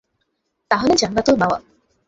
তাহলে 0.71 0.93
জান্নাতুল 0.95 1.35
মাওয়া। 1.35 1.57